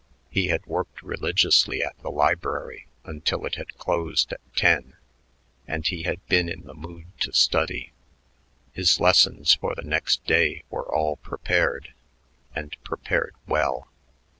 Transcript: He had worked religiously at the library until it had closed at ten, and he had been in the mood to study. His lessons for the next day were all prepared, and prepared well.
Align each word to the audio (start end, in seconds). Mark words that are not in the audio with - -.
He 0.31 0.47
had 0.47 0.65
worked 0.65 1.03
religiously 1.03 1.83
at 1.83 1.95
the 1.99 2.09
library 2.09 2.87
until 3.05 3.45
it 3.45 3.53
had 3.53 3.77
closed 3.77 4.33
at 4.33 4.41
ten, 4.55 4.95
and 5.67 5.85
he 5.85 6.01
had 6.01 6.25
been 6.25 6.49
in 6.49 6.61
the 6.63 6.73
mood 6.73 7.05
to 7.19 7.31
study. 7.31 7.91
His 8.73 8.99
lessons 8.99 9.53
for 9.53 9.75
the 9.75 9.83
next 9.83 10.25
day 10.25 10.63
were 10.71 10.91
all 10.91 11.17
prepared, 11.17 11.93
and 12.55 12.75
prepared 12.83 13.35
well. 13.45 13.89